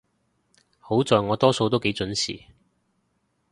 [0.79, 2.45] 好在我多數都幾準時